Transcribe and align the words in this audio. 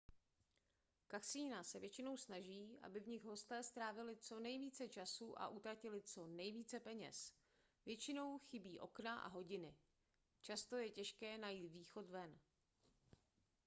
kasina 1.07 1.63
se 1.63 1.79
většinou 1.79 2.17
snaží 2.17 2.79
aby 2.81 2.99
v 2.99 3.07
nich 3.07 3.23
hosté 3.23 3.63
strávili 3.63 4.15
co 4.17 4.39
nejvíce 4.39 4.87
času 4.89 5.39
a 5.41 5.47
utratili 5.47 6.01
co 6.01 6.27
nejvíce 6.27 6.79
peněz 6.79 7.33
většinou 7.85 8.39
chybí 8.39 8.79
okna 8.79 9.19
a 9.19 9.27
hodiny 9.27 9.75
často 10.41 10.75
je 10.75 10.89
těžké 10.91 11.37
najít 11.37 11.67
východ 11.67 12.05
ven 12.09 12.39